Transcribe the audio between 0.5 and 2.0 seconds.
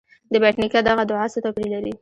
نیکه دغه دعا څه توپیر لري.